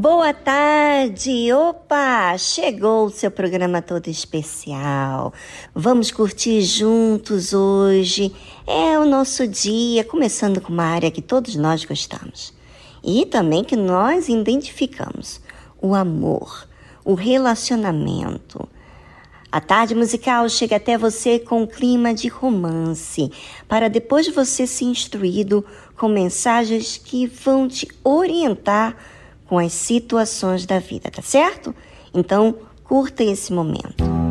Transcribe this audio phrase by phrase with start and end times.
[0.00, 1.52] Boa tarde!
[1.52, 2.38] Opa!
[2.38, 5.32] Chegou o seu programa todo especial.
[5.74, 8.32] Vamos curtir juntos hoje.
[8.64, 12.54] É o nosso dia, começando com uma área que todos nós gostamos
[13.02, 15.40] e também que nós identificamos:
[15.82, 16.68] o amor,
[17.04, 18.68] o relacionamento.
[19.50, 23.32] A tarde musical chega até você com um clima de romance,
[23.66, 25.64] para depois você ser instruído
[25.96, 28.96] com mensagens que vão te orientar
[29.48, 31.74] com as situações da vida, tá certo?
[32.14, 32.54] Então,
[32.84, 34.27] curta esse momento.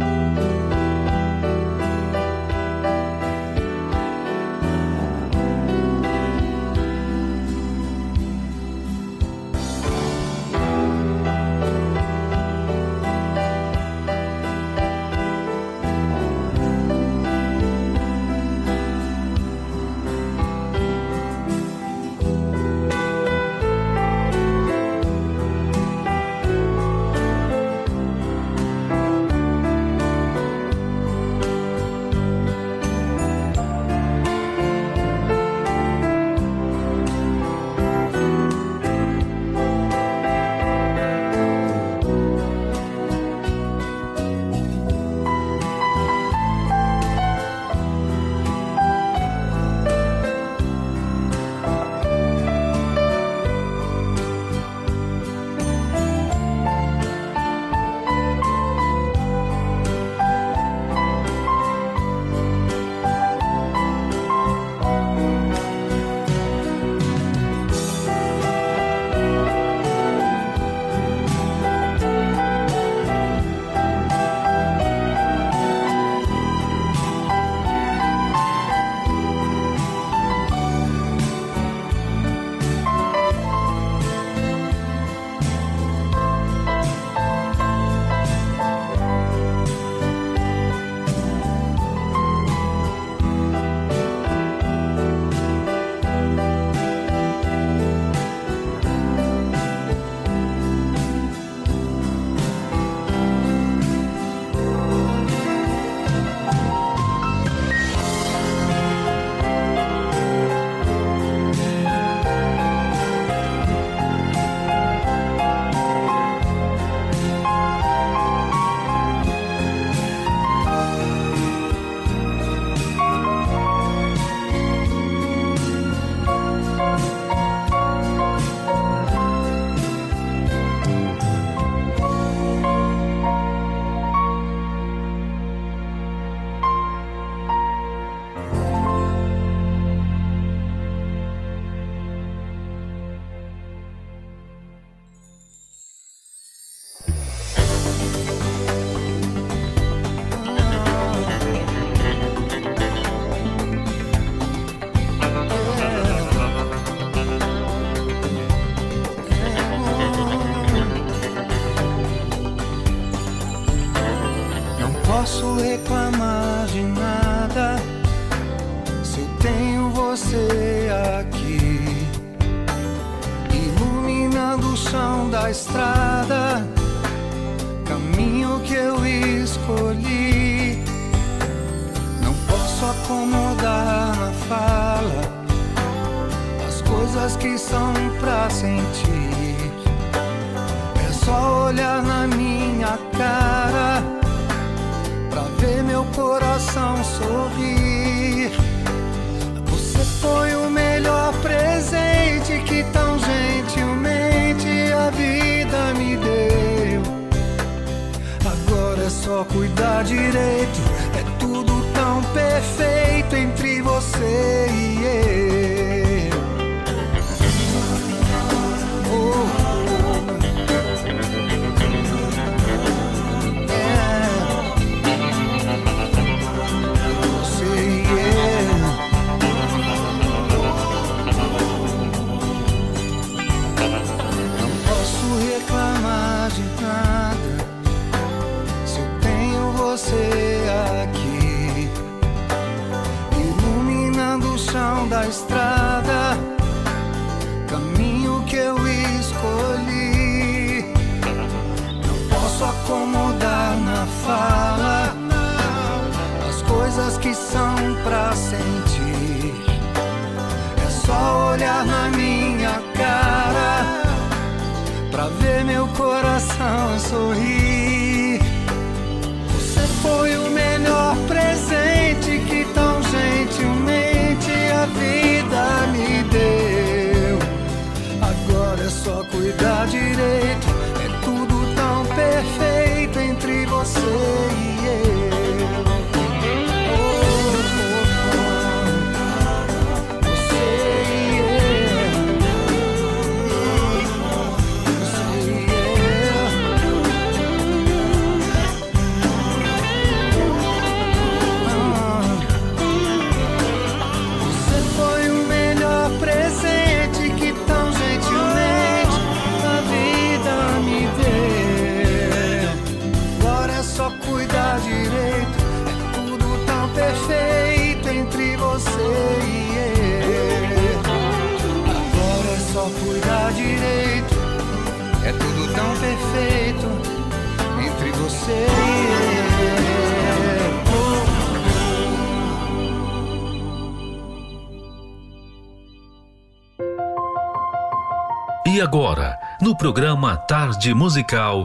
[340.17, 341.63] Programa Tarde Musical,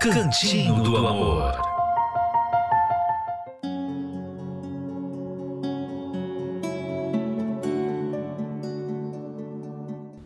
[0.00, 1.52] Cantinho do Amor.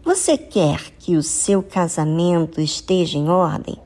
[0.04, 3.76] Você quer que o seu casamento esteja em ordem?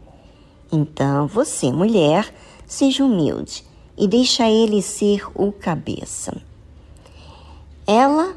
[0.70, 2.30] Então você, mulher,
[2.66, 3.64] seja humilde
[3.96, 6.36] e deixa ele ser o cabeça.
[7.86, 8.36] Ela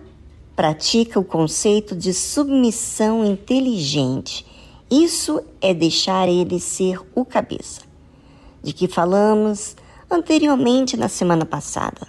[0.56, 4.55] pratica o conceito de submissão inteligente.
[4.90, 7.82] Isso é deixar ele ser o cabeça,
[8.62, 9.76] de que falamos
[10.10, 12.08] anteriormente na semana passada.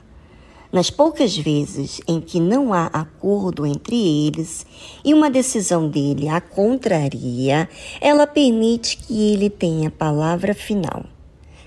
[0.70, 4.66] Nas poucas vezes em que não há acordo entre eles
[5.02, 7.66] e uma decisão dele a contraria,
[7.98, 11.06] ela permite que ele tenha a palavra final.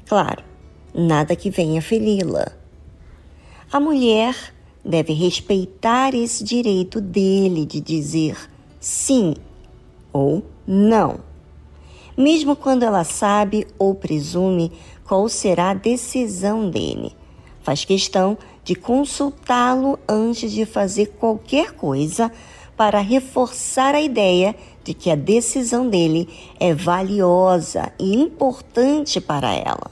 [0.07, 0.43] Claro,
[0.93, 2.51] nada que venha feri-la.
[3.71, 4.35] A mulher
[4.85, 8.37] deve respeitar esse direito dele de dizer
[8.79, 9.33] sim
[10.13, 11.21] ou não,
[12.15, 14.71] mesmo quando ela sabe ou presume
[15.03, 17.11] qual será a decisão dele.
[17.63, 22.31] Faz questão de consultá-lo antes de fazer qualquer coisa
[22.77, 29.89] para reforçar a ideia de que a decisão dele é valiosa e importante para ela.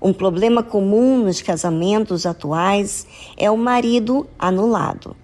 [0.00, 5.14] Um problema comum nos casamentos atuais é o marido anulado,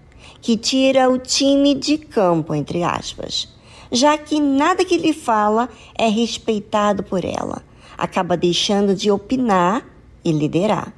[0.42, 3.55] que tira o time de campo, entre aspas,
[3.90, 7.62] já que nada que lhe fala é respeitado por ela.
[7.96, 9.86] Acaba deixando de opinar
[10.24, 10.92] e liderar.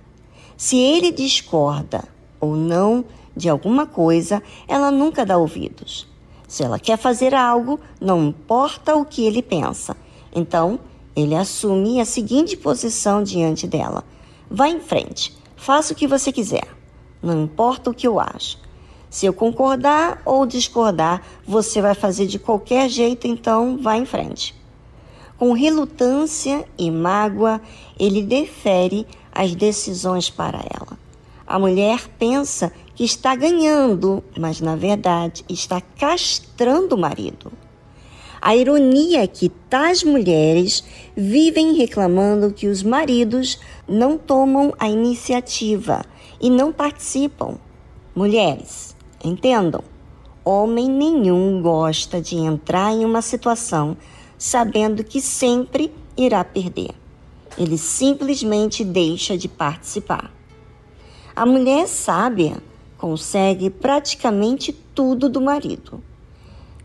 [0.56, 2.04] Se ele discorda
[2.40, 3.04] ou não
[3.36, 6.08] de alguma coisa, ela nunca dá ouvidos.
[6.48, 9.96] Se ela quer fazer algo, não importa o que ele pensa.
[10.34, 10.80] Então,
[11.14, 14.02] ele assume a seguinte posição diante dela:
[14.50, 16.66] Vá em frente, faça o que você quiser.
[17.22, 18.58] Não importa o que eu acho.
[19.10, 24.54] Se eu concordar ou discordar, você vai fazer de qualquer jeito, então vá em frente.
[25.38, 27.60] Com relutância e mágoa,
[27.98, 30.98] ele defere as decisões para ela.
[31.46, 37.50] A mulher pensa que está ganhando, mas na verdade está castrando o marido.
[38.40, 40.84] A ironia é que tais mulheres
[41.16, 46.04] vivem reclamando que os maridos não tomam a iniciativa
[46.40, 47.58] e não participam.
[48.14, 48.87] Mulheres,
[49.24, 49.82] entendam,
[50.44, 53.96] homem nenhum gosta de entrar em uma situação
[54.36, 56.90] sabendo que sempre irá perder.
[57.56, 60.32] Ele simplesmente deixa de participar.
[61.34, 62.58] A mulher sábia
[62.96, 66.02] consegue praticamente tudo do marido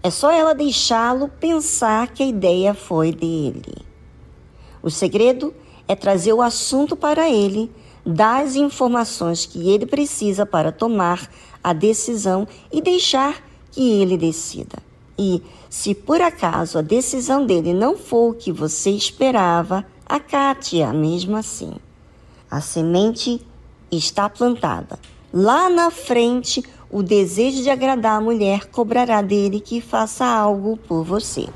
[0.04, 3.74] é só ela deixá-lo pensar que a ideia foi dele.
[4.82, 5.54] O segredo
[5.88, 7.72] é trazer o assunto para ele,
[8.06, 11.32] dar as informações que ele precisa para tomar
[11.63, 13.41] a decisão e deixar
[13.72, 14.77] que ele decida.
[15.17, 21.38] E, se por acaso a decisão dele não for o que você esperava, acate-a mesmo
[21.38, 21.74] assim.
[22.50, 23.41] A semente
[23.91, 25.00] está plantada.
[25.34, 31.03] Lá na frente, o desejo de agradar a mulher cobrará dele que faça algo por
[31.03, 31.48] você.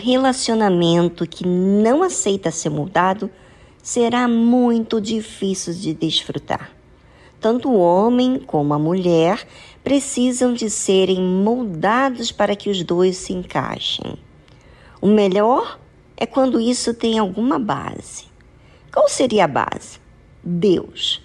[0.00, 3.30] Relacionamento que não aceita ser mudado
[3.82, 6.70] será muito difícil de desfrutar.
[7.40, 9.46] Tanto o homem como a mulher
[9.82, 14.18] precisam de serem moldados para que os dois se encaixem.
[15.00, 15.78] O melhor
[16.16, 18.24] é quando isso tem alguma base.
[18.92, 19.98] Qual seria a base?
[20.44, 21.22] Deus.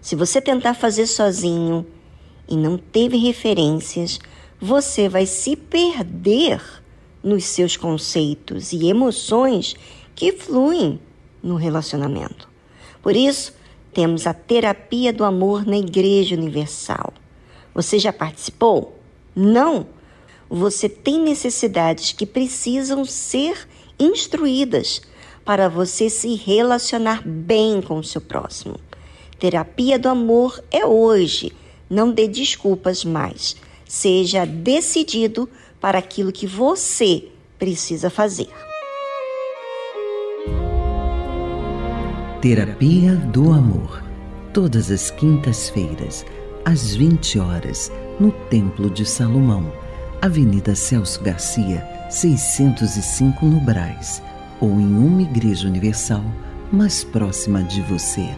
[0.00, 1.84] Se você tentar fazer sozinho
[2.48, 4.20] e não teve referências,
[4.60, 6.62] você vai se perder
[7.22, 9.74] nos seus conceitos e emoções
[10.14, 11.00] que fluem
[11.42, 12.48] no relacionamento.
[13.02, 13.52] Por isso,
[13.92, 17.12] temos a terapia do amor na Igreja Universal.
[17.74, 18.98] Você já participou?
[19.34, 19.86] Não?
[20.50, 25.02] Você tem necessidades que precisam ser instruídas
[25.44, 28.76] para você se relacionar bem com o seu próximo.
[29.38, 31.52] Terapia do amor é hoje.
[31.88, 33.56] Não dê desculpas mais.
[33.88, 35.48] Seja decidido
[35.80, 37.24] para aquilo que você
[37.58, 38.48] precisa fazer.
[42.40, 44.04] Terapia do Amor.
[44.54, 46.24] Todas as quintas-feiras,
[46.64, 49.72] às 20 horas, no Templo de Salomão,
[50.22, 54.22] Avenida Celso Garcia, 605 no Braz,
[54.60, 56.24] ou em uma igreja universal
[56.70, 58.28] mais próxima de você.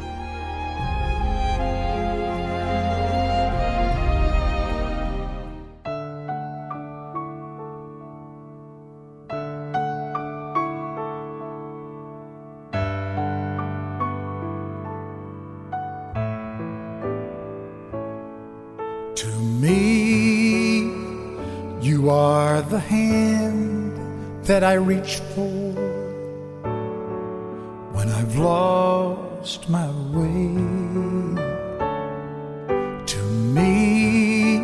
[24.71, 25.73] I reach for
[27.95, 30.55] when I've lost my way.
[33.05, 33.23] To
[33.57, 34.59] me,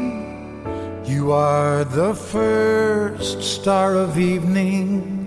[1.12, 5.26] you are the first star of evening,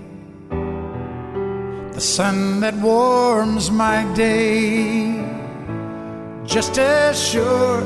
[1.92, 5.12] the sun that warms my day,
[6.46, 7.84] just as sure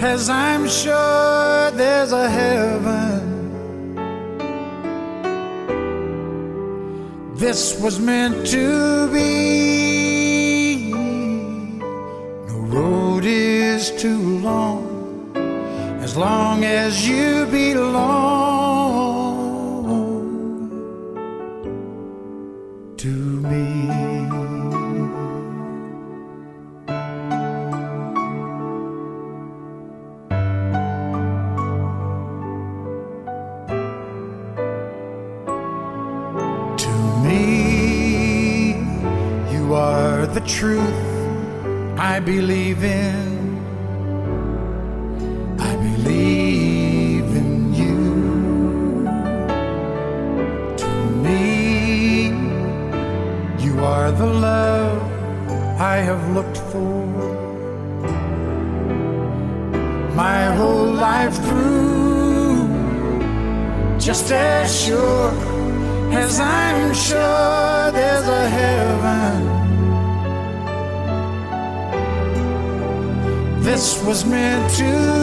[0.00, 3.15] as I'm sure there's a heaven
[7.46, 10.90] this was meant to be.
[12.48, 14.82] No road is too long
[16.02, 18.25] as long as you belong.
[42.16, 43.58] I believe in.
[45.70, 47.98] I believe in you.
[50.82, 50.90] To
[51.24, 52.28] me,
[53.62, 55.02] you are the love
[55.78, 57.04] I have looked for.
[60.22, 62.66] My whole life through,
[63.98, 65.32] just as sure
[66.22, 67.45] as I'm sure
[73.86, 75.15] this was meant to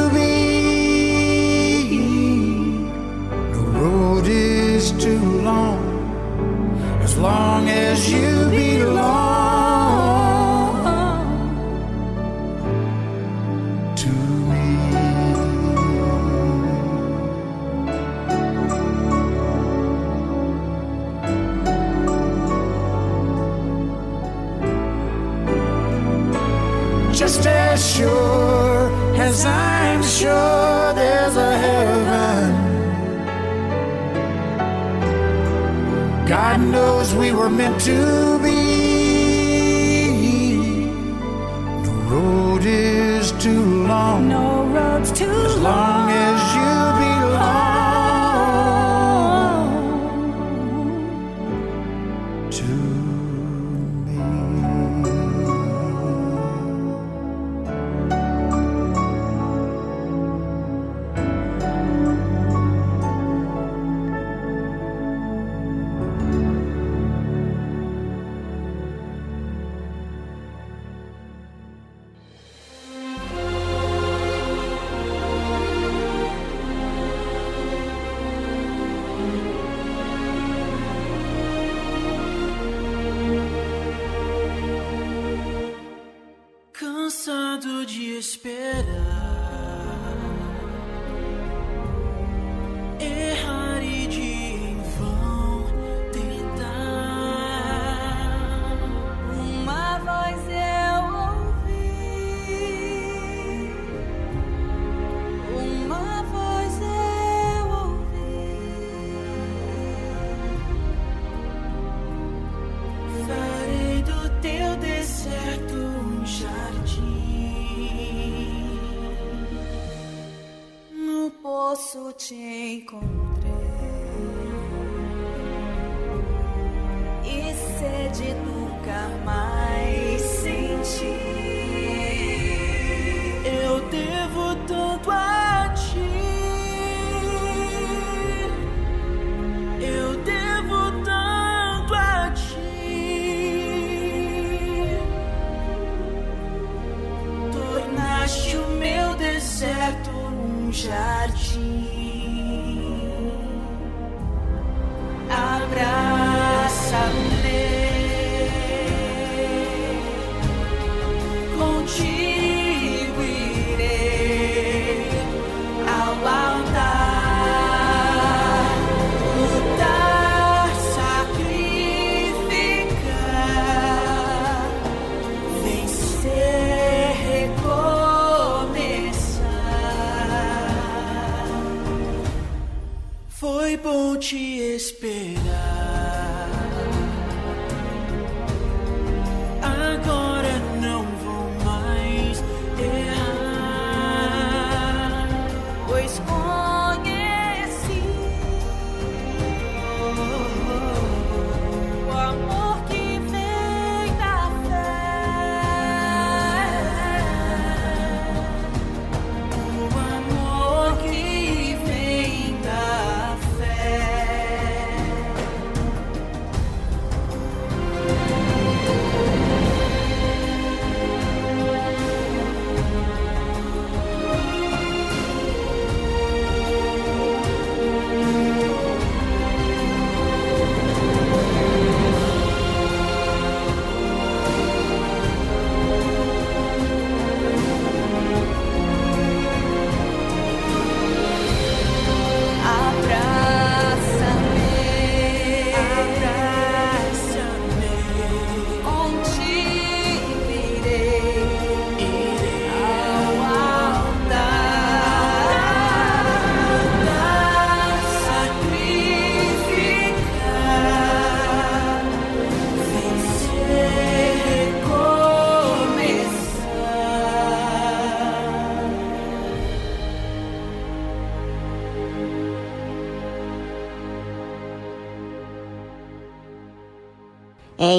[44.14, 44.28] long.
[44.28, 45.26] No road's too
[45.62, 45.93] long.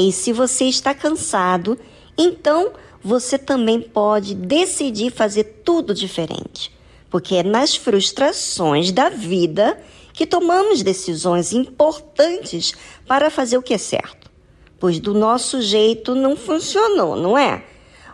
[0.09, 1.79] E se você está cansado,
[2.17, 6.71] então você também pode decidir fazer tudo diferente.
[7.09, 9.81] Porque é nas frustrações da vida
[10.13, 12.75] que tomamos decisões importantes
[13.07, 14.31] para fazer o que é certo.
[14.79, 17.65] Pois do nosso jeito não funcionou, não é?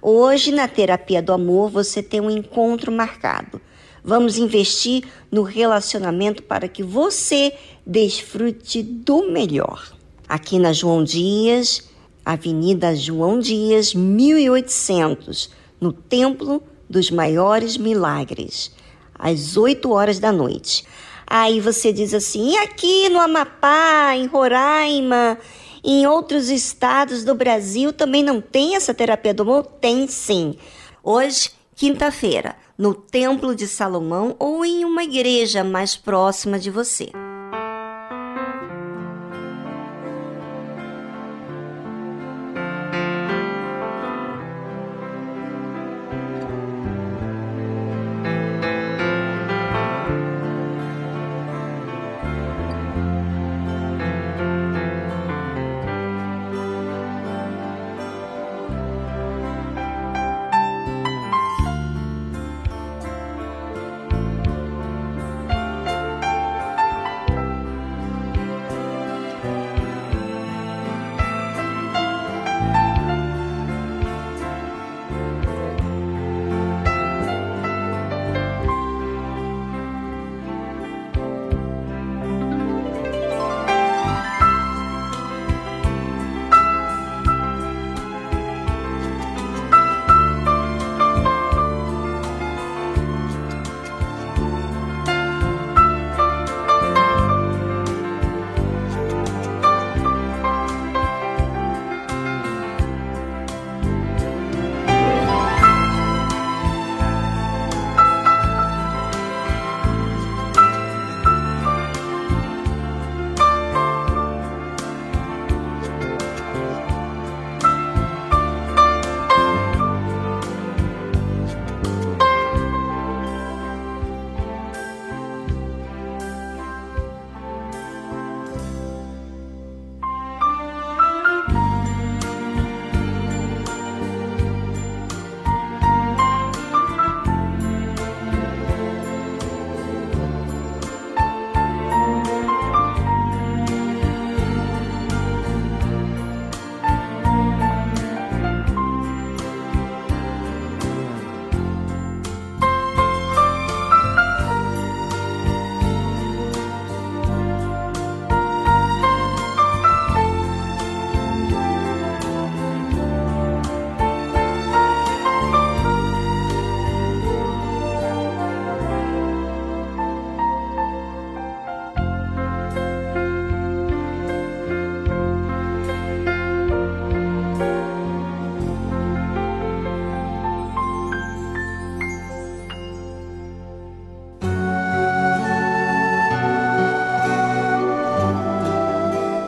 [0.01, 3.61] Hoje, na terapia do amor, você tem um encontro marcado.
[4.03, 7.53] Vamos investir no relacionamento para que você
[7.85, 10.00] desfrute do melhor.
[10.31, 11.91] Aqui na João Dias,
[12.25, 18.71] Avenida João Dias, 1800, no Templo dos Maiores Milagres,
[19.13, 20.85] às 8 horas da noite.
[21.27, 25.37] Aí você diz assim: e aqui no Amapá, em Roraima,
[25.83, 29.65] em outros estados do Brasil também não tem essa terapia do amor?
[29.81, 30.55] Tem sim.
[31.03, 37.11] Hoje, quinta-feira, no Templo de Salomão ou em uma igreja mais próxima de você.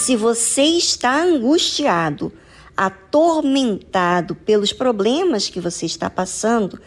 [0.00, 2.32] Se você está angustiado,
[2.74, 6.80] atormentado pelos problemas que você está passando,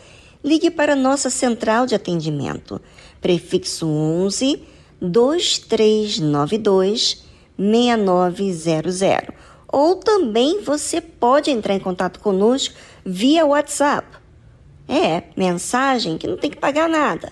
[0.44, 2.82] ligue para nossa central de atendimento,
[3.22, 4.64] prefixo 11
[5.00, 7.24] 2392
[7.56, 9.36] 6900.
[9.68, 12.74] Ou também você pode entrar em contato conosco
[13.06, 14.08] via WhatsApp.
[14.88, 17.32] É, mensagem que não tem que pagar nada.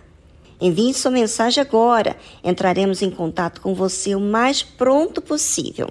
[0.62, 2.16] Envie sua mensagem agora.
[2.44, 5.90] Entraremos em contato com você o mais pronto possível.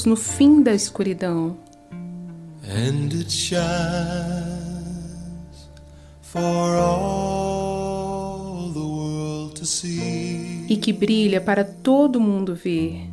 [0.00, 1.58] Luz no fim da escuridão.
[2.62, 3.60] And it shines
[6.22, 10.66] for all the world to see.
[10.68, 13.08] E que brilha para todo mundo ver.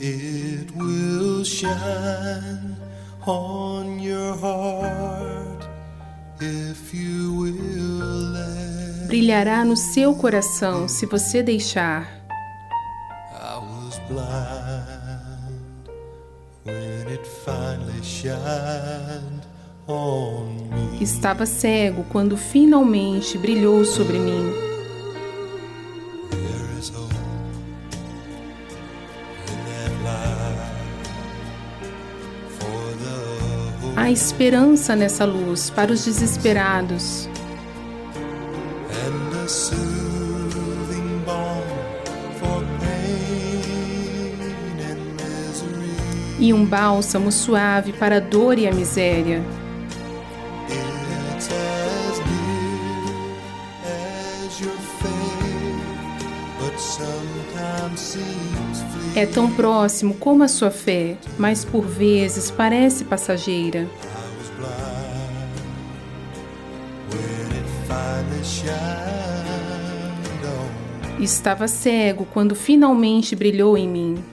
[0.00, 2.76] It will shine
[3.26, 5.68] on your heart
[6.40, 9.08] if you will let.
[9.08, 12.19] Brilhará no seu coração se você deixar.
[21.20, 24.54] Estava cego quando finalmente brilhou sobre mim.
[33.94, 37.28] Há esperança nessa luz para os desesperados
[46.38, 49.59] e um bálsamo suave para a dor e a miséria.
[59.20, 63.86] É tão próximo como a sua fé, mas por vezes parece passageira.
[71.20, 74.24] Estava cego quando finalmente brilhou em mim.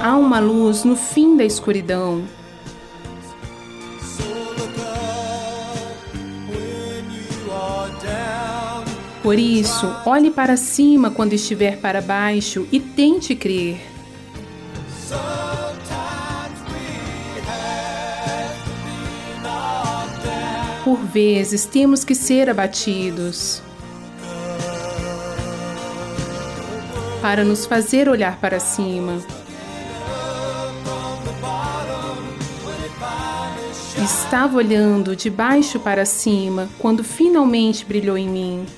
[0.00, 2.22] Há uma luz no fim da escuridão.
[9.28, 13.78] Por isso, olhe para cima quando estiver para baixo e tente crer.
[20.82, 23.60] Por vezes temos que ser abatidos
[27.20, 29.22] para nos fazer olhar para cima.
[34.02, 38.77] Estava olhando de baixo para cima quando finalmente brilhou em mim.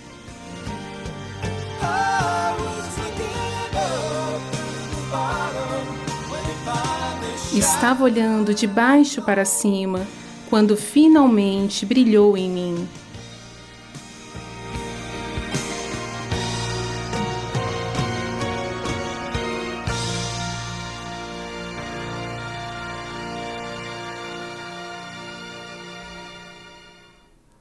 [7.60, 10.06] Estava olhando de baixo para cima
[10.48, 12.88] quando finalmente brilhou em mim.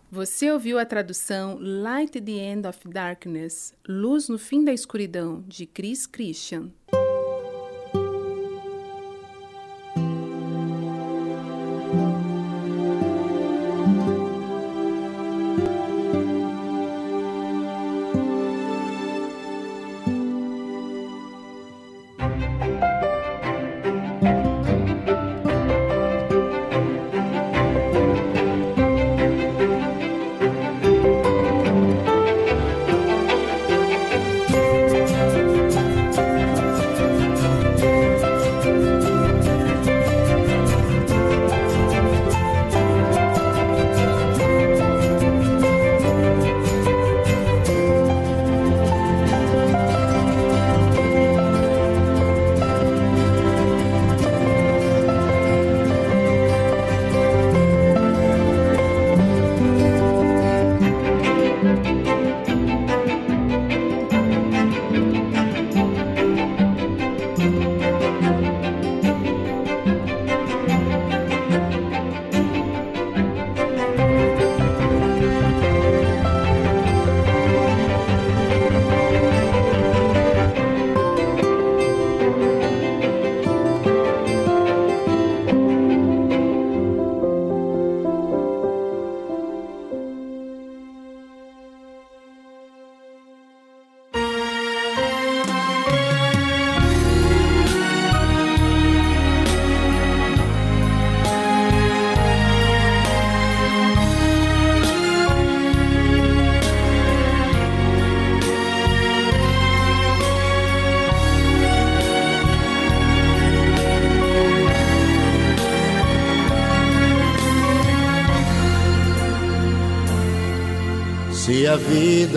[0.09, 5.43] Você ouviu a tradução Light at the End of Darkness, Luz no Fim da Escuridão,
[5.45, 6.71] de Chris Christian.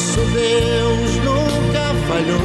[0.00, 2.38] Nosso Deus nunca falhou.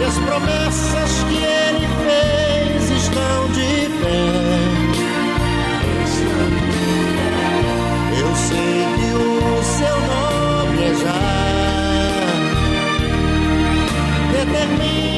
[0.00, 4.24] E as promessas que ele fez estão de pé.
[8.18, 11.38] Eu sei que o seu nome é já.
[14.32, 15.17] Determine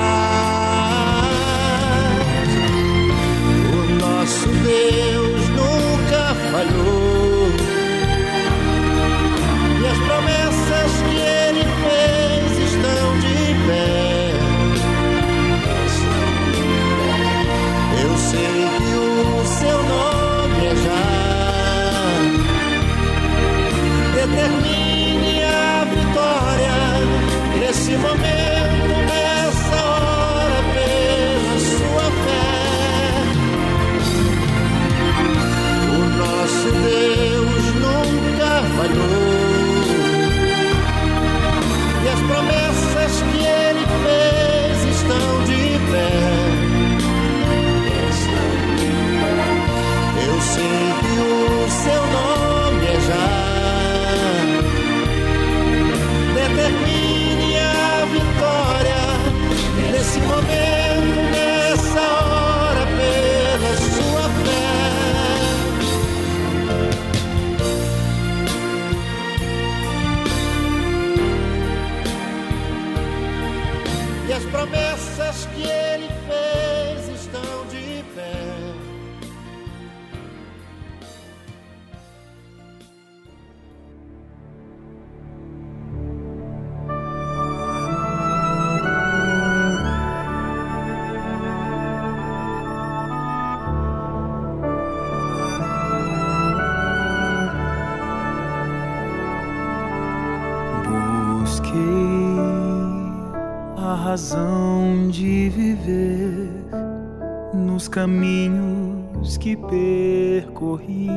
[110.61, 111.09] Percorri.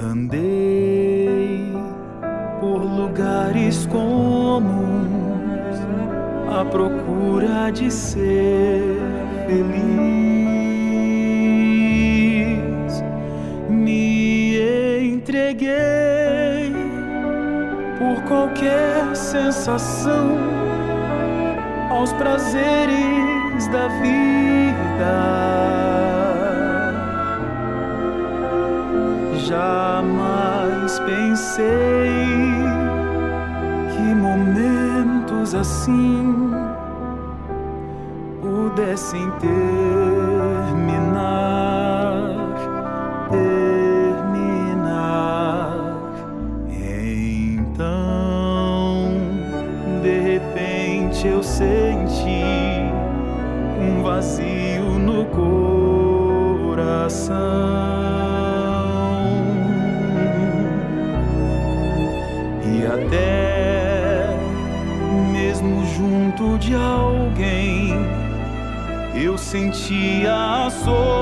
[0.00, 1.72] Andei
[2.60, 4.62] por lugares comuns
[6.50, 8.82] à procura de ser
[9.46, 9.72] feliz.
[13.70, 14.56] Me
[15.14, 16.72] entreguei
[17.98, 20.36] por qualquer sensação
[21.90, 23.21] aos prazeres
[23.68, 25.42] da vida.
[29.34, 32.14] Jamais pensei
[33.90, 36.52] que momentos assim
[38.40, 39.61] pudessem terminar,
[63.12, 64.26] Até
[65.30, 67.94] mesmo junto de alguém,
[69.14, 71.20] eu sentia a solidão.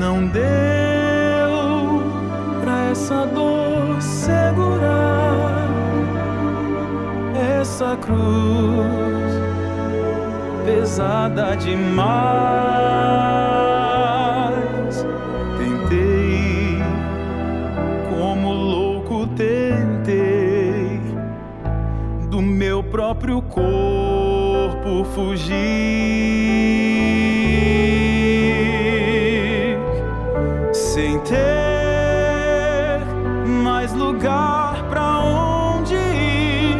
[0.00, 0.42] Não deu
[2.60, 5.68] pra essa dor segurar
[7.60, 9.32] essa cruz
[10.66, 13.49] pesada demais.
[23.00, 25.56] Próprio corpo fugir,
[30.70, 33.00] sem ter
[33.64, 36.76] mais lugar pra onde ir.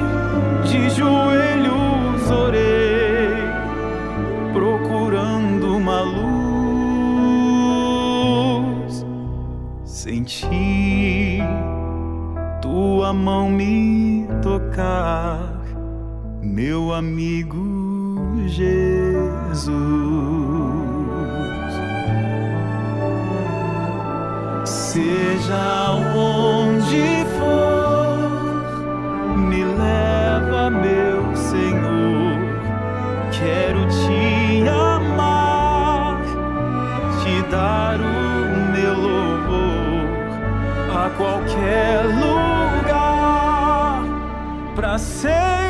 [0.63, 3.33] De joelhos orei,
[4.53, 6.21] procurando uma luz.
[9.85, 11.41] Senti
[12.61, 15.30] tua mão me tocar,
[16.61, 17.65] meu amigo
[18.47, 19.73] Jesus.
[24.67, 32.39] Seja onde for, me leva, meu Senhor.
[33.33, 36.21] Quero te amar,
[37.23, 40.05] te dar o meu louvor
[40.95, 44.05] a qualquer lugar,
[44.77, 45.70] para sempre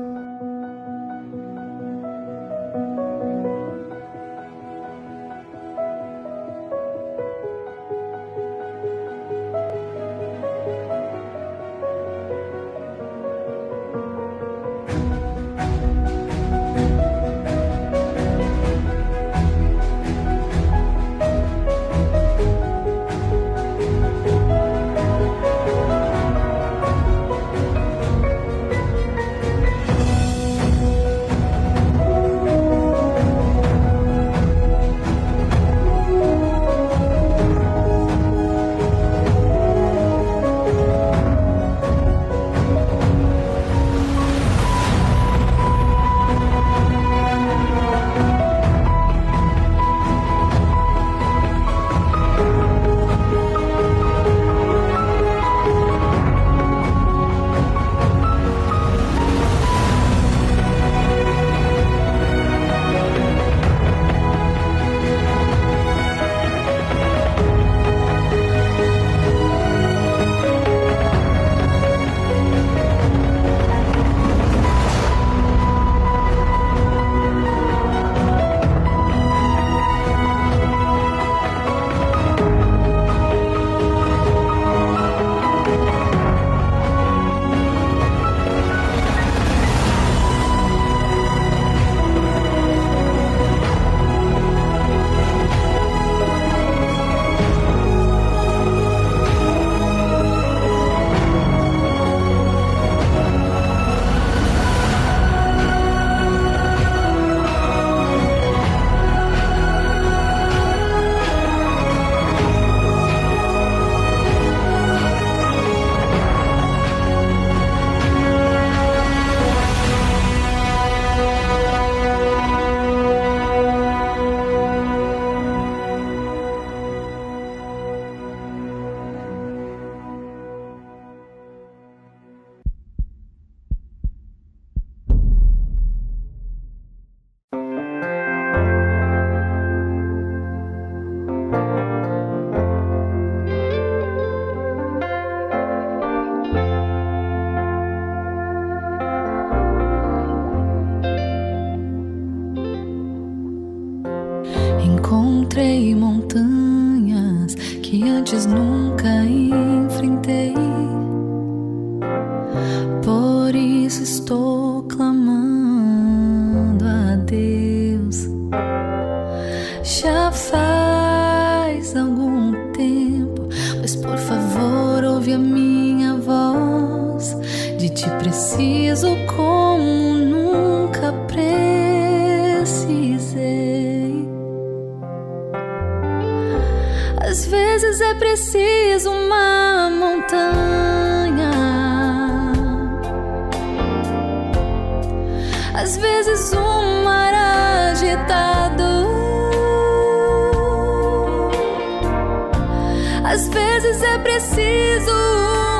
[203.31, 205.13] Às vezes é preciso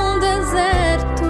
[0.06, 1.24] um deserto.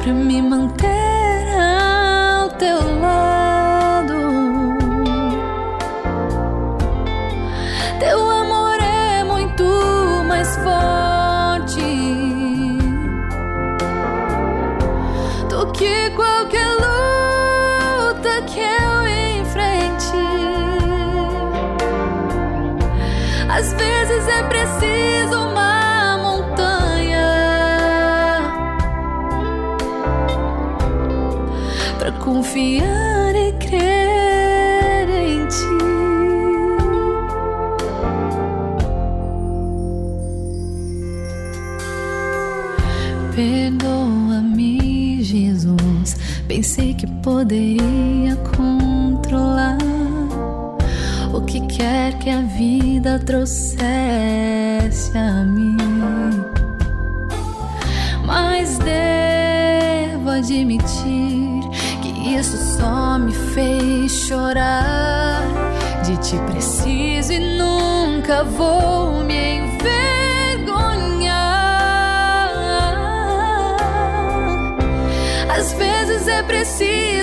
[0.00, 0.97] Para me manter
[53.28, 55.76] trouxesse a mim.
[58.24, 61.60] Mas devo admitir
[62.00, 65.42] que isso só me fez chorar.
[66.06, 70.88] De ti preciso e nunca vou me envergonhar.
[75.54, 77.17] Às vezes é preciso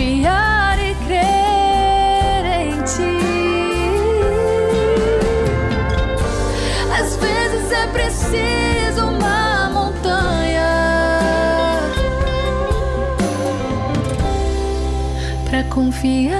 [0.00, 3.18] confiar e crer em ti.
[6.98, 10.70] Às vezes é preciso uma montanha
[15.44, 16.39] para confiar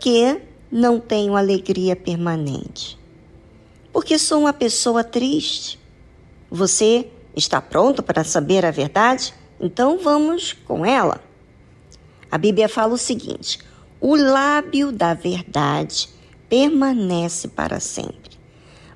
[0.00, 0.40] Que
[0.72, 2.98] não tenho alegria permanente?
[3.92, 5.78] Porque sou uma pessoa triste.
[6.50, 9.34] Você está pronto para saber a verdade?
[9.60, 11.22] Então vamos com ela.
[12.30, 13.58] A Bíblia fala o seguinte:
[14.00, 16.08] o lábio da verdade
[16.48, 18.38] permanece para sempre,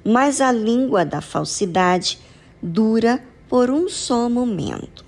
[0.05, 2.19] mas a língua da falsidade
[2.63, 5.05] dura por um só momento.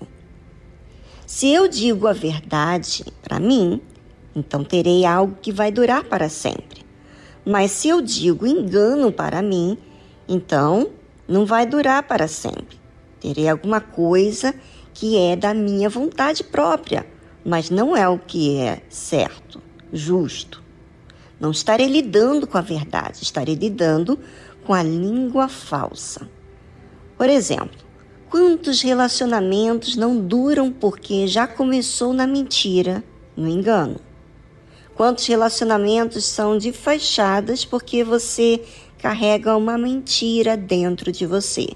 [1.25, 3.81] Se eu digo a verdade para mim,
[4.37, 6.85] então terei algo que vai durar para sempre.
[7.43, 9.77] Mas se eu digo engano para mim,
[10.29, 10.89] Então,
[11.25, 12.77] não vai durar para sempre.
[13.21, 14.53] Terei alguma coisa
[14.93, 17.07] que é da minha vontade própria,
[17.45, 19.61] mas não é o que é certo,
[19.93, 20.61] justo.
[21.39, 24.19] Não estarei lidando com a verdade, estarei lidando
[24.65, 26.29] com a língua falsa.
[27.17, 27.79] Por exemplo,
[28.29, 33.01] quantos relacionamentos não duram porque já começou na mentira,
[33.33, 34.06] no engano?
[34.97, 38.63] Quantos relacionamentos são de fachadas porque você
[38.97, 41.67] carrega uma mentira dentro de você?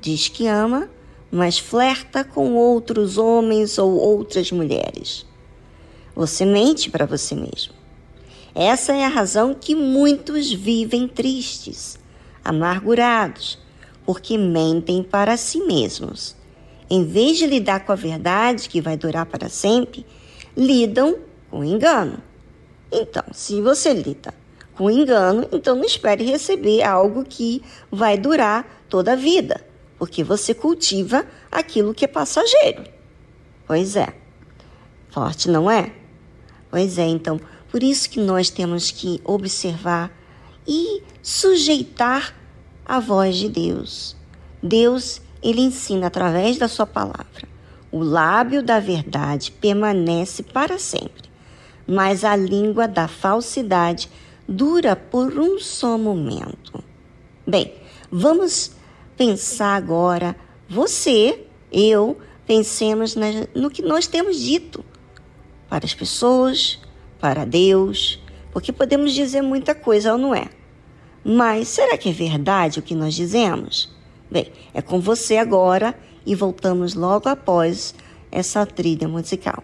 [0.00, 0.88] Diz que ama,
[1.28, 5.26] mas flerta com outros homens ou outras mulheres.
[6.14, 7.74] Você mente para você mesmo.
[8.54, 11.98] Essa é a razão que muitos vivem tristes,
[12.44, 13.58] amargurados,
[14.06, 16.36] porque mentem para si mesmos.
[16.88, 20.06] Em vez de lidar com a verdade que vai durar para sempre,
[20.56, 21.16] lidam
[21.50, 22.22] com engano.
[22.92, 24.34] Então, se você lida
[24.74, 29.64] com engano, então não espere receber algo que vai durar toda a vida,
[29.98, 32.84] porque você cultiva aquilo que é passageiro.
[33.66, 34.14] Pois é.
[35.08, 35.92] Forte, não é?
[36.70, 37.40] Pois é, então,
[37.70, 40.10] por isso que nós temos que observar
[40.66, 42.34] e sujeitar
[42.84, 44.16] a voz de Deus.
[44.62, 47.48] Deus, ele ensina através da sua palavra.
[47.90, 51.30] O lábio da verdade permanece para sempre,
[51.86, 54.08] mas a língua da falsidade
[54.48, 56.82] dura por um só momento.
[57.46, 57.74] Bem,
[58.10, 58.72] vamos
[59.16, 60.36] pensar agora,
[60.68, 63.16] você, eu, pensemos
[63.54, 64.84] no que nós temos dito
[65.68, 66.80] para as pessoas,
[67.18, 68.20] para Deus,
[68.52, 70.48] porque podemos dizer muita coisa ou não é.
[71.24, 73.90] Mas será que é verdade o que nós dizemos?
[74.30, 77.94] Bem, é com você agora e voltamos logo após
[78.30, 79.62] essa trilha musical.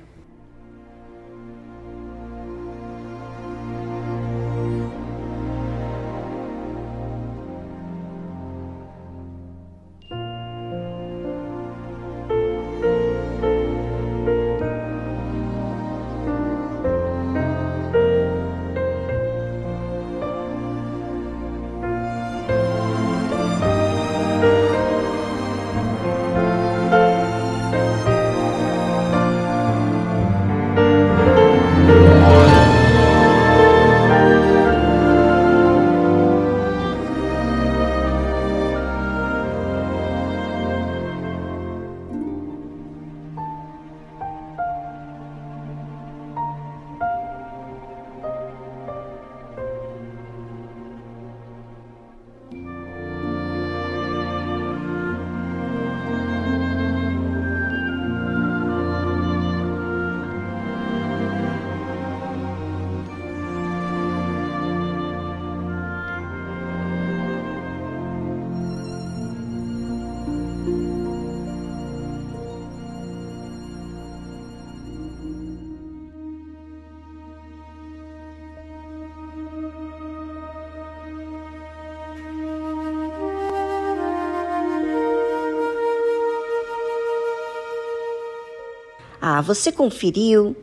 [89.38, 90.56] Ah, você conferiu?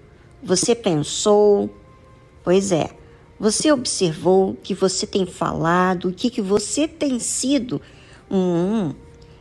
[0.43, 1.73] Você pensou?
[2.43, 2.89] Pois é,
[3.39, 7.82] você observou o que você tem falado, o que, que você tem sido?
[8.30, 8.93] Hum,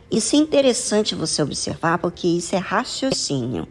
[0.09, 3.67] isso é interessante você observar, porque isso é raciocínio.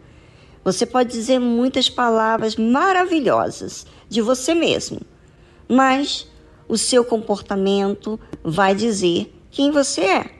[0.63, 5.01] Você pode dizer muitas palavras maravilhosas de você mesmo,
[5.67, 6.27] mas
[6.67, 10.31] o seu comportamento vai dizer quem você é.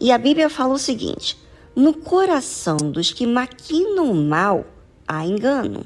[0.00, 1.36] E a Bíblia fala o seguinte:
[1.76, 4.64] no coração dos que maquinam mal
[5.06, 5.84] há engano.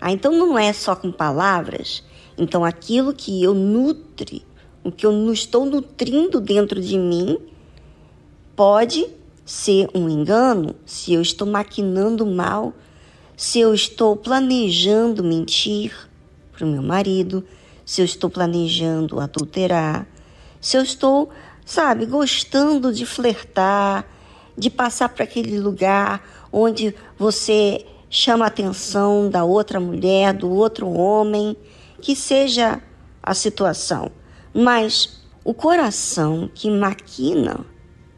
[0.00, 2.02] Ah, então não é só com palavras.
[2.36, 4.44] Então aquilo que eu nutre,
[4.82, 7.38] o que eu não estou nutrindo dentro de mim,
[8.56, 9.08] pode
[9.46, 12.74] ser um engano se eu estou maquinando mal,
[13.36, 15.94] se eu estou planejando mentir
[16.52, 17.44] para o meu marido,
[17.84, 20.06] se eu estou planejando adulterar,
[20.60, 21.30] se eu estou,
[21.64, 24.04] sabe, gostando de flertar,
[24.58, 26.20] de passar para aquele lugar
[26.52, 31.56] onde você chama a atenção da outra mulher, do outro homem,
[32.02, 32.82] que seja
[33.22, 34.10] a situação.
[34.52, 37.64] Mas o coração que maquina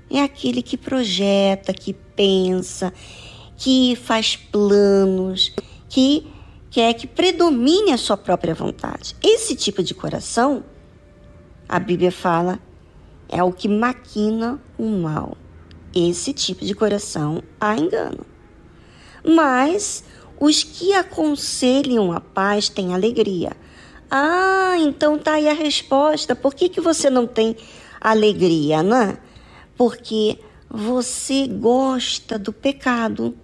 [0.08, 2.92] é aquele que projeta, que pensa,
[3.56, 5.54] que faz planos,
[5.88, 6.26] que
[6.70, 9.14] quer que predomine a sua própria vontade.
[9.22, 10.64] Esse tipo de coração,
[11.68, 12.58] a Bíblia fala,
[13.28, 15.36] é o que maquina o mal
[15.94, 18.26] esse tipo de coração há engano.
[19.24, 20.04] Mas
[20.38, 23.52] os que aconselham a paz têm alegria.
[24.10, 26.34] Ah, então tá aí a resposta.
[26.34, 27.56] Por que, que você não tem
[28.00, 29.18] alegria, né?
[29.76, 30.38] Porque
[30.68, 33.36] você gosta do pecado.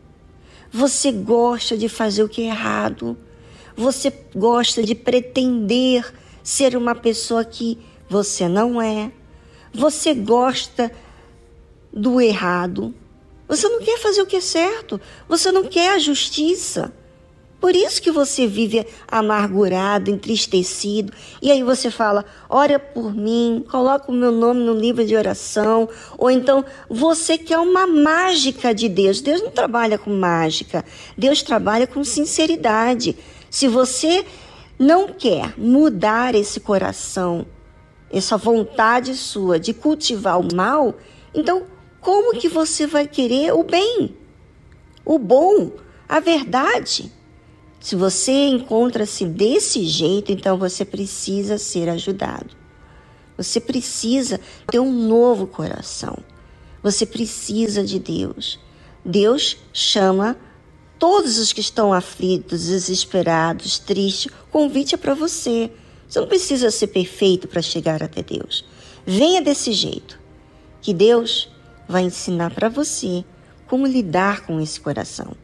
[0.73, 3.17] Você gosta de fazer o que é errado.
[3.77, 7.79] Você gosta de pretender ser uma pessoa que
[8.09, 9.13] você não é.
[9.73, 10.91] Você gosta
[11.97, 12.95] do errado.
[13.49, 15.01] Você não quer fazer o que é certo.
[15.27, 16.93] Você não quer a justiça.
[17.59, 24.13] Por isso que você vive amargurado, entristecido, e aí você fala: ora por mim, coloca
[24.13, 25.89] o meu nome no livro de oração,
[26.19, 29.23] ou então você quer uma mágica de Deus.
[29.23, 30.85] Deus não trabalha com mágica,
[31.17, 33.17] Deus trabalha com sinceridade.
[33.51, 34.27] Se você
[34.79, 37.47] não quer mudar esse coração,
[38.13, 40.95] essa vontade sua de cultivar o mal,
[41.35, 41.65] então
[42.07, 44.15] como que você vai querer o bem,
[45.05, 45.73] o bom,
[46.09, 47.11] a verdade?
[47.81, 52.55] Se você encontra-se desse jeito, então você precisa ser ajudado.
[53.37, 54.41] Você precisa
[54.71, 56.17] ter um novo coração.
[56.81, 58.61] Você precisa de Deus.
[59.05, 60.37] Deus chama
[61.01, 64.27] todos os que estão aflitos, desesperados, tristes.
[64.27, 65.73] O convite é para você.
[66.09, 68.65] Você não precisa ser perfeito para chegar até Deus.
[69.05, 70.21] Venha desse jeito,
[70.81, 71.49] que Deus
[71.89, 73.25] vai ensinar para você
[73.67, 75.35] como lidar com esse coração.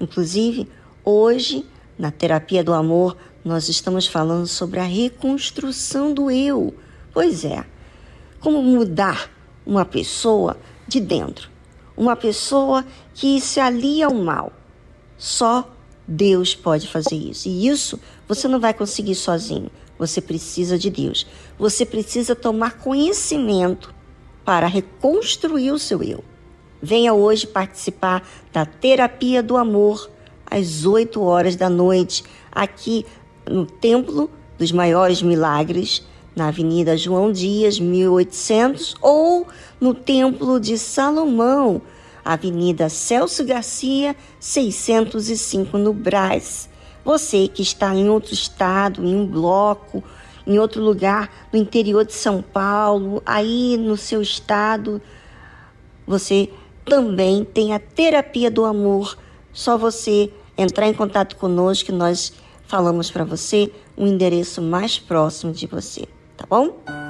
[0.00, 0.68] Inclusive,
[1.04, 1.64] Hoje,
[1.98, 6.74] na terapia do amor, nós estamos falando sobre a reconstrução do eu.
[7.12, 7.64] Pois é,
[8.38, 9.30] como mudar
[9.64, 11.48] uma pessoa de dentro.
[11.96, 12.84] Uma pessoa
[13.14, 14.52] que se alia ao mal.
[15.16, 15.70] Só
[16.06, 17.48] Deus pode fazer isso.
[17.48, 17.98] E isso
[18.28, 19.70] você não vai conseguir sozinho.
[19.98, 21.26] Você precisa de Deus.
[21.58, 23.94] Você precisa tomar conhecimento
[24.44, 26.24] para reconstruir o seu eu.
[26.82, 30.10] Venha hoje participar da terapia do amor
[30.50, 33.06] às 8 horas da noite, aqui
[33.48, 36.02] no Templo dos Maiores Milagres,
[36.34, 39.46] na Avenida João Dias, 1800, ou
[39.80, 41.82] no Templo de Salomão,
[42.24, 46.68] Avenida Celso Garcia, 605, no Brás.
[47.04, 50.02] Você que está em outro estado, em um bloco,
[50.50, 55.00] em outro lugar no interior de São Paulo, aí no seu estado,
[56.04, 56.50] você
[56.84, 59.16] também tem a terapia do amor.
[59.52, 62.32] Só você entrar em contato conosco que nós
[62.66, 67.09] falamos para você um endereço mais próximo de você, tá bom?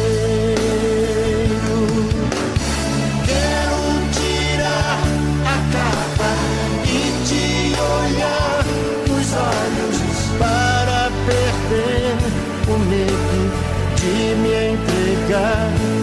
[14.01, 16.00] De me entregar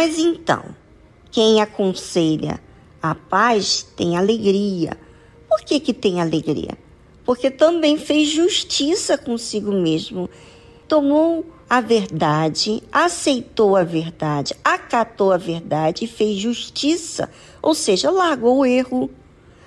[0.00, 0.62] Mas então,
[1.28, 2.60] quem aconselha
[3.02, 4.96] a paz tem alegria.
[5.48, 6.78] Por que, que tem alegria?
[7.24, 10.30] Porque também fez justiça consigo mesmo.
[10.86, 17.28] Tomou a verdade, aceitou a verdade, acatou a verdade e fez justiça.
[17.60, 19.10] Ou seja, largou o erro,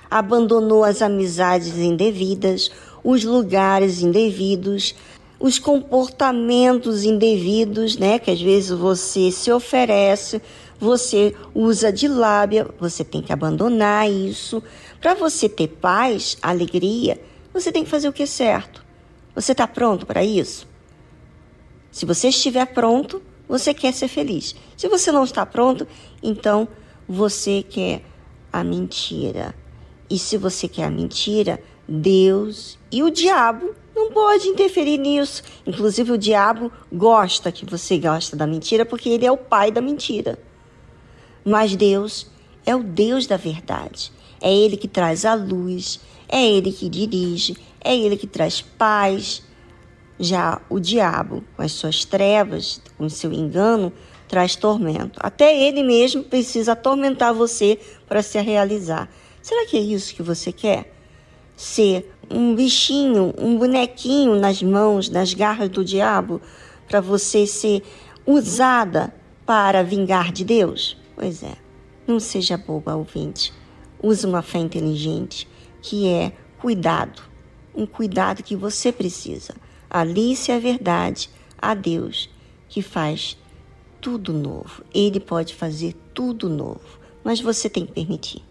[0.10, 2.72] abandonou as amizades indevidas,
[3.03, 4.95] os lugares indevidos,
[5.42, 8.20] os comportamentos indevidos, né?
[8.20, 10.42] Que às vezes você se oferece,
[10.80, 14.62] você usa de lábia, você tem que abandonar isso.
[15.02, 17.20] Para você ter paz, alegria,
[17.52, 18.86] você tem que fazer o que é certo.
[19.34, 20.68] Você está pronto para isso?
[21.92, 24.56] Se você estiver pronto, você quer ser feliz.
[24.78, 25.88] Se você não está pronto,
[26.22, 26.68] então
[27.08, 28.04] você quer
[28.54, 29.56] a mentira.
[30.10, 35.44] E se você quer a mentira, Deus e o diabo não pode interferir nisso.
[35.66, 39.82] Inclusive o diabo gosta que você gosta da mentira porque ele é o pai da
[39.82, 40.40] mentira.
[41.44, 42.28] Mas Deus
[42.66, 44.12] é o Deus da verdade.
[44.42, 49.44] É ele que traz a luz, é ele que dirige, é ele que traz paz.
[50.20, 53.92] Já o diabo, com as suas trevas, com o seu engano,
[54.28, 55.20] traz tormento.
[55.22, 59.10] Até ele mesmo precisa atormentar você para se realizar.
[59.42, 61.01] Será que é isso que você quer?
[61.62, 66.42] Ser um bichinho, um bonequinho nas mãos, nas garras do diabo,
[66.88, 67.84] para você ser
[68.26, 69.14] usada
[69.46, 70.98] para vingar de Deus?
[71.16, 71.54] Pois é,
[72.08, 73.54] não seja boba, ouvinte.
[74.02, 75.48] Use uma fé inteligente,
[75.84, 77.22] que é cuidado.
[77.76, 79.54] Um cuidado que você precisa.
[79.88, 81.30] Alice é a verdade,
[81.62, 82.28] a Deus,
[82.68, 83.38] que faz
[84.02, 84.84] tudo novo.
[84.92, 88.51] Ele pode fazer tudo novo, mas você tem que permitir.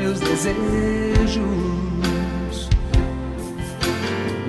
[0.00, 0.56] meus desejos,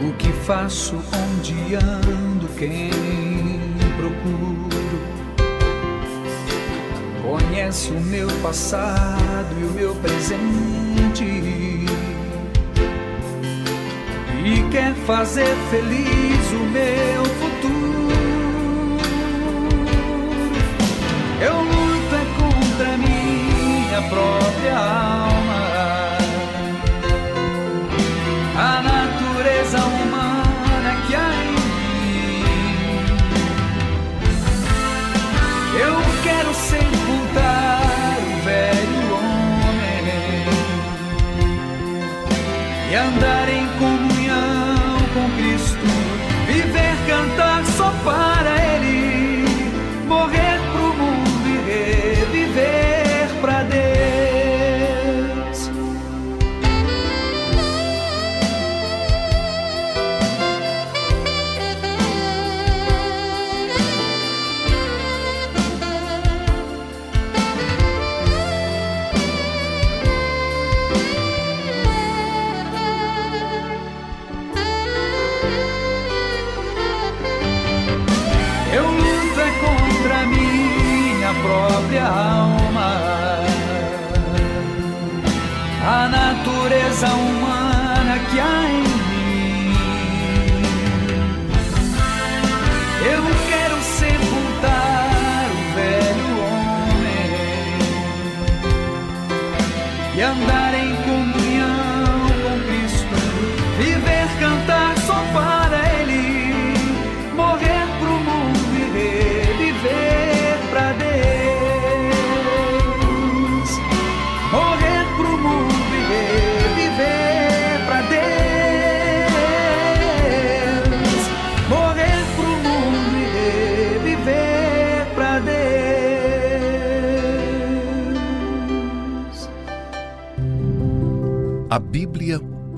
[0.02, 2.90] o que faço, onde ando, quem
[3.98, 4.72] procuro.
[7.22, 11.26] Conhece o meu passado e o meu presente
[14.44, 17.51] e quer fazer feliz o meu futuro.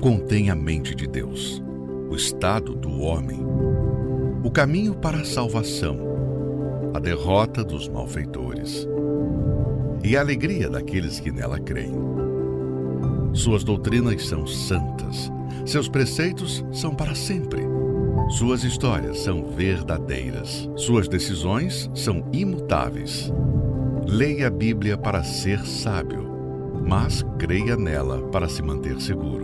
[0.04, 1.64] Contém a mente de Deus,
[2.10, 3.40] o estado do homem,
[4.44, 5.96] o caminho para a salvação,
[6.92, 8.86] a derrota dos malfeitores
[10.04, 11.94] e a alegria daqueles que nela creem.
[13.32, 15.32] Suas doutrinas são santas,
[15.64, 17.62] seus preceitos são para sempre.
[18.28, 23.32] Suas histórias são verdadeiras, suas decisões são imutáveis.
[24.06, 26.30] Leia a Bíblia para ser sábio,
[26.86, 29.43] mas creia nela para se manter seguro.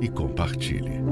[0.00, 1.02] e compartilhe.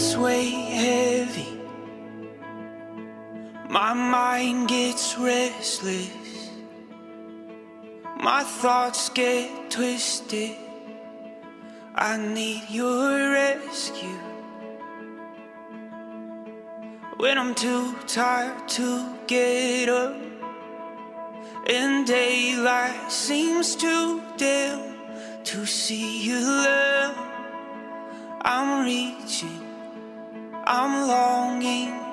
[0.00, 1.60] Doubts weigh heavy.
[3.68, 6.50] My mind gets restless.
[8.16, 10.56] My thoughts get twisted.
[11.94, 14.20] I need your rescue.
[17.18, 20.16] When I'm too tired to get up,
[21.68, 24.80] and daylight seems too dim
[25.44, 27.18] to see your love,
[28.42, 29.69] I'm reaching,
[30.64, 32.09] I'm longing.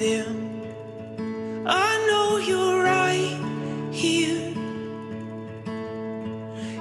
[0.00, 1.66] Them.
[1.66, 3.38] I know you're right
[3.92, 4.54] here.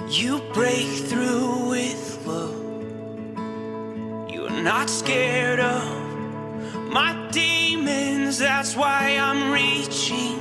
[0.08, 2.56] You break through with love.
[4.32, 5.84] You're not scared of
[6.90, 8.38] my demons.
[8.40, 10.40] That's why I'm reaching.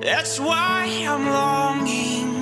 [0.00, 2.37] That's why I'm longing.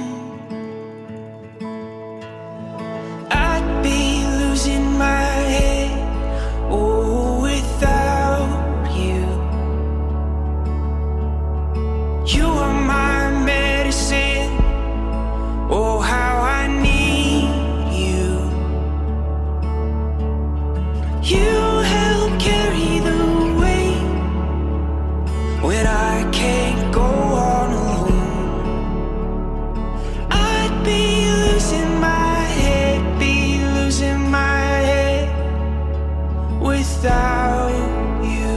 [38.34, 38.56] You.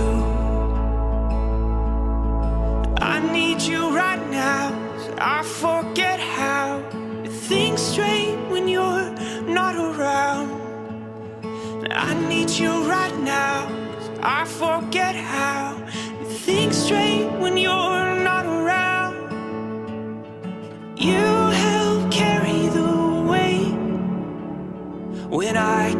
[3.01, 4.63] I need you right now.
[5.19, 6.81] I forget how
[7.23, 9.11] to think straight when you're
[9.47, 10.49] not around.
[11.91, 13.67] I need you right now.
[14.21, 15.77] I forget how
[16.19, 19.15] to think straight when you're not around.
[20.97, 21.25] You
[21.65, 23.73] help carry the weight
[25.29, 25.98] when I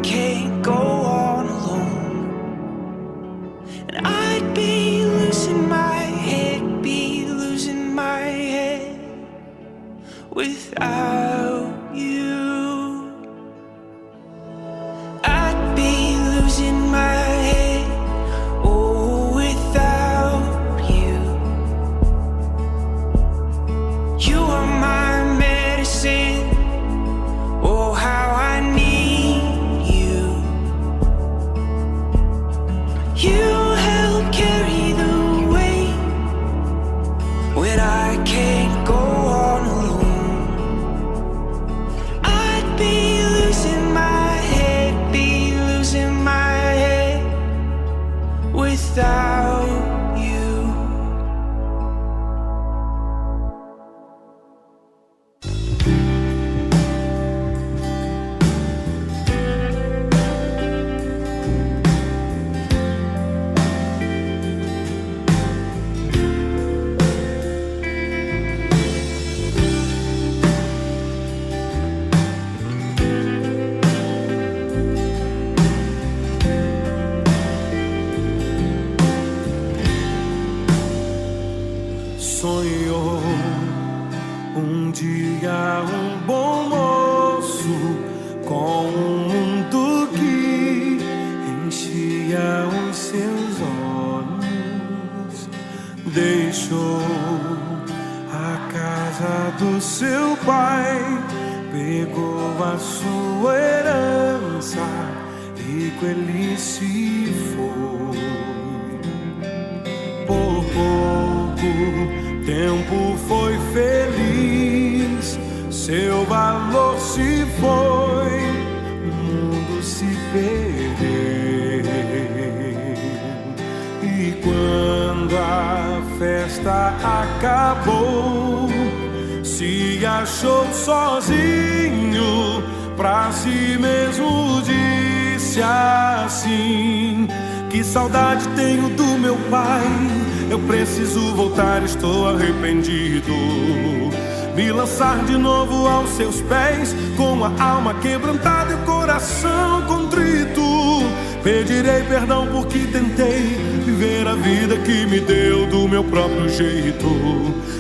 [156.50, 157.08] jeito.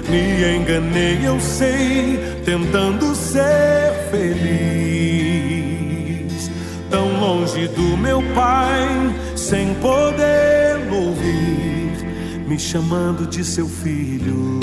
[0.09, 5.59] Me enganei, eu sei, tentando ser feliz.
[6.89, 12.05] Tão longe do meu pai, sem poder ouvir,
[12.47, 14.59] me chamando de seu filho.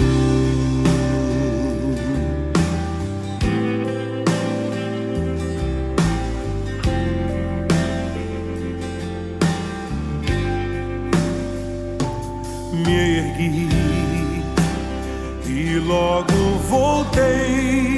[15.86, 16.32] Logo
[16.68, 17.96] voltei.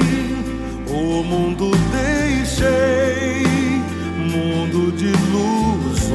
[0.88, 3.42] O mundo deixei,
[4.30, 6.12] mundo de ilusões.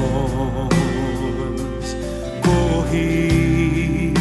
[2.44, 4.14] Corri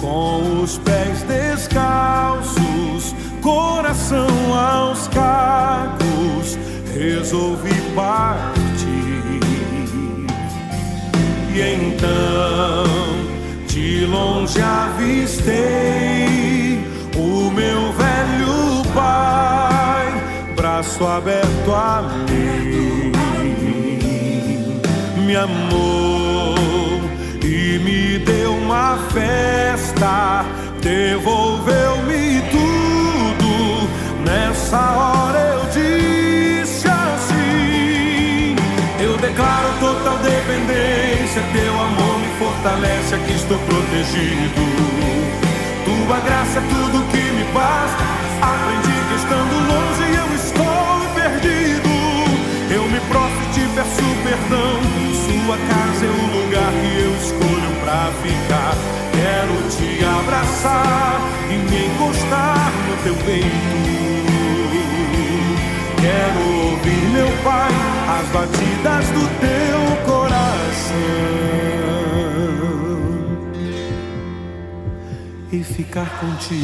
[0.00, 6.58] com os pés descalços, coração aos cacos.
[6.94, 8.62] Resolvi partir.
[11.54, 12.86] E então
[13.66, 16.41] de longe avistei
[17.52, 23.12] meu velho pai, braço aberto a mim,
[25.24, 26.54] me amou
[27.44, 30.44] e me deu uma festa,
[30.80, 33.88] devolveu-me tudo.
[34.24, 38.56] Nessa hora eu disse assim:
[38.98, 45.31] Eu declaro total dependência, teu amor me fortalece, aqui estou protegido.
[46.06, 48.02] Tua graça é tudo que me basta.
[48.42, 51.92] Aprendi que estando longe eu estou perdido.
[52.74, 54.80] Eu me prostro e te peço perdão.
[55.24, 58.74] Sua casa é o lugar que eu escolho pra ficar.
[59.12, 63.76] Quero te abraçar e me encostar no teu peito.
[66.00, 67.70] Quero ouvir, meu Pai,
[68.18, 71.61] as batidas do teu coração
[75.52, 76.62] e ficar contigo.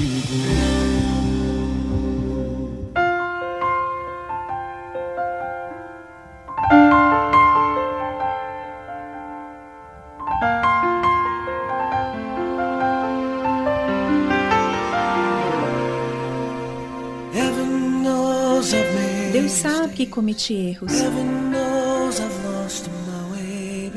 [19.33, 20.93] Deus sabe que cometi erros.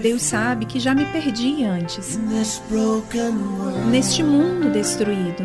[0.02, 2.19] Deus sabe que já me perdi antes.
[3.90, 5.44] Neste mundo destruído,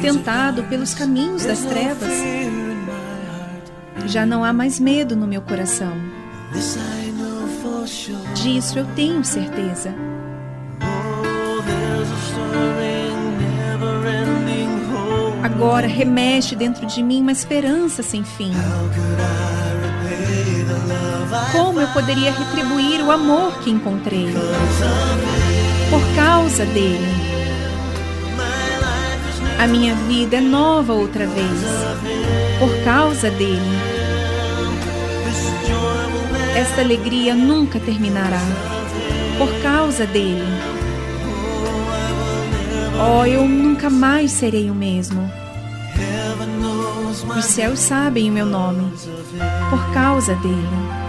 [0.00, 2.12] tentado pelos caminhos das trevas,
[4.06, 5.92] já não há mais medo no meu coração.
[8.34, 9.94] Disso eu tenho certeza.
[10.80, 11.18] Oh.
[15.42, 18.52] Agora remexe dentro de mim uma esperança sem fim.
[21.52, 24.28] Como eu poderia retribuir o amor que encontrei?
[25.90, 27.08] Por causa dele.
[29.58, 31.60] A minha vida é nova outra vez.
[32.58, 33.78] Por causa dele.
[36.54, 38.40] Esta alegria nunca terminará.
[39.38, 40.44] Por causa dele.
[43.00, 45.30] Oh, eu nunca mais serei o mesmo.
[47.36, 48.92] Os céus sabem o meu nome.
[49.70, 51.07] Por causa dele.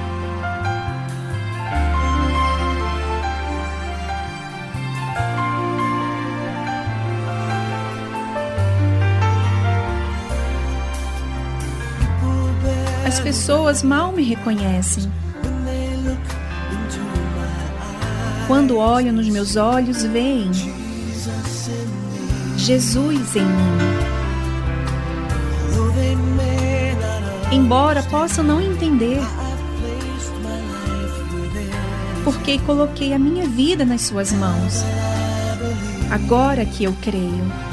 [13.09, 15.11] As pessoas mal me reconhecem.
[18.45, 20.51] Quando olham nos meus olhos, veem
[22.55, 23.79] Jesus em mim.
[27.51, 29.19] Embora possam não entender,
[32.23, 34.83] porque coloquei a minha vida nas suas mãos.
[36.11, 37.68] Agora que eu creio.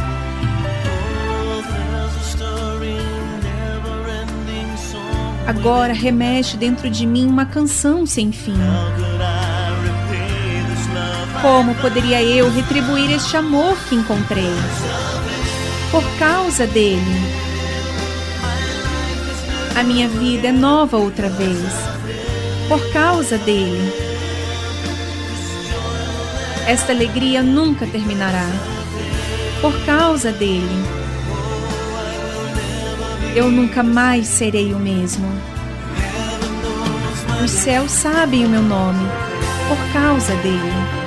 [5.47, 8.59] Agora remexe dentro de mim uma canção sem fim.
[11.40, 14.51] Como poderia eu retribuir este amor que encontrei?
[15.93, 17.01] Por causa dele.
[19.77, 21.73] A minha vida é nova outra vez.
[22.68, 23.93] Por causa dele.
[26.66, 28.47] Esta alegria nunca terminará.
[29.60, 31.05] Por causa dele
[33.36, 35.28] eu nunca mais serei o mesmo.
[37.44, 39.06] Os céus sabem o meu nome
[39.68, 41.05] por causa dele.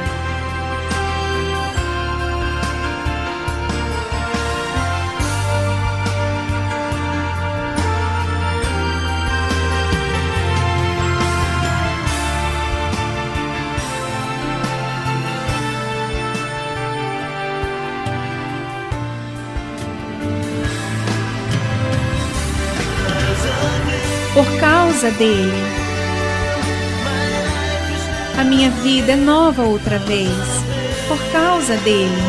[25.00, 25.64] casa dele.
[28.38, 30.30] A minha vida é nova outra vez,
[31.08, 32.22] por causa dele.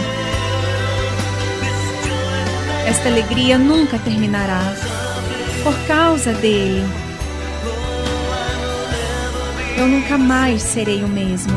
[2.86, 4.62] Esta alegria nunca terminará,
[5.64, 6.86] por causa dele.
[9.76, 11.56] Eu nunca mais serei o mesmo.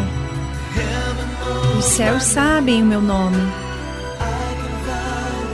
[1.78, 3.48] Os céus sabem o meu nome.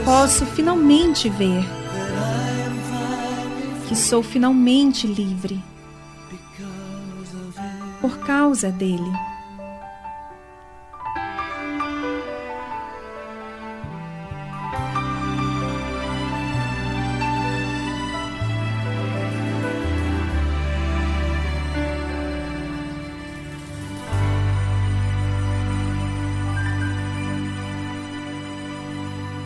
[0.06, 1.79] Posso finalmente ver
[3.90, 5.60] que sou finalmente livre
[8.00, 9.29] por causa dele.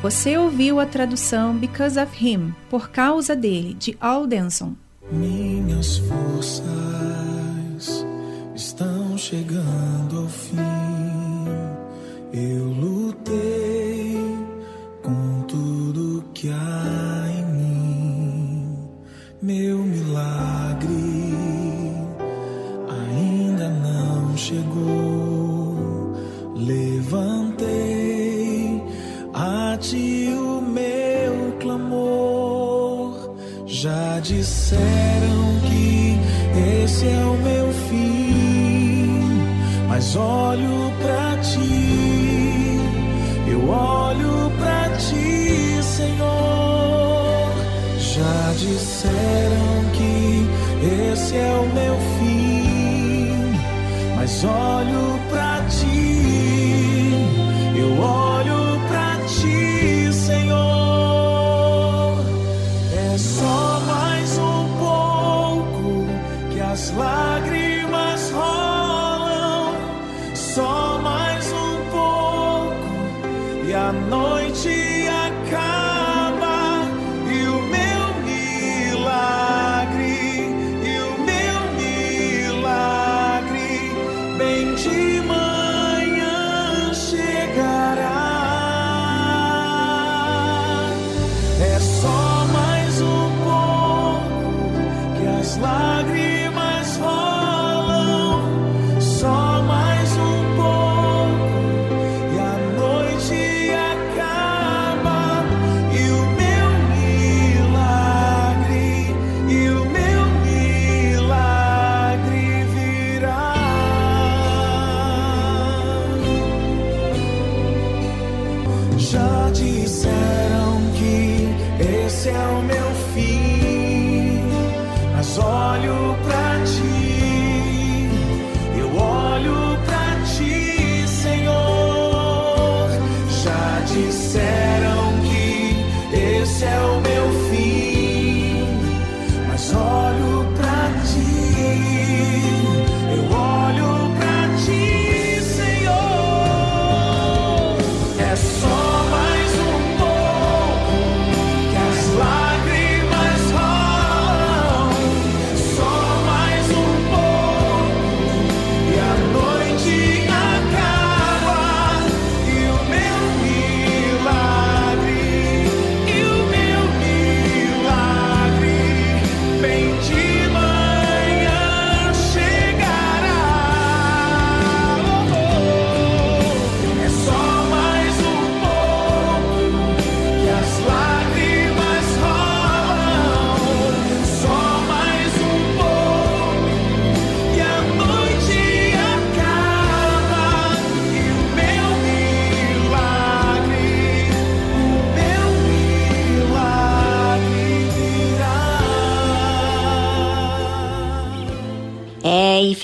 [0.05, 4.75] Você ouviu a tradução Because of Him, por causa dele, de Aldenson.
[5.11, 6.67] Minhas forças
[8.55, 10.74] estão chegando ao fim.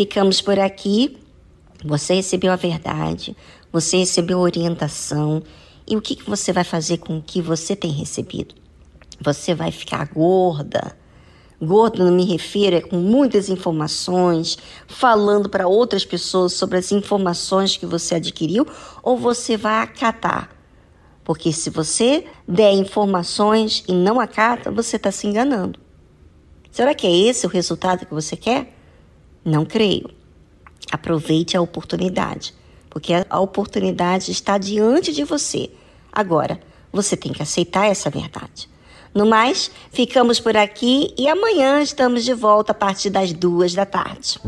[0.01, 1.19] ficamos por aqui.
[1.85, 3.37] Você recebeu a verdade,
[3.71, 5.43] você recebeu orientação.
[5.87, 8.55] E o que, que você vai fazer com o que você tem recebido?
[9.21, 10.97] Você vai ficar gorda.
[11.61, 14.57] Gordo não me refiro é com muitas informações,
[14.89, 18.67] falando para outras pessoas sobre as informações que você adquiriu,
[19.03, 20.49] ou você vai acatar.
[21.23, 25.79] Porque se você der informações e não acata, você está se enganando.
[26.71, 28.80] Será que é esse o resultado que você quer?
[29.45, 30.11] Não creio.
[30.91, 32.55] Aproveite a oportunidade,
[32.89, 35.71] porque a oportunidade está diante de você.
[36.13, 36.61] Agora,
[36.93, 38.69] você tem que aceitar essa verdade.
[39.15, 43.85] No mais, ficamos por aqui e amanhã estamos de volta a partir das duas da
[43.85, 44.41] tarde.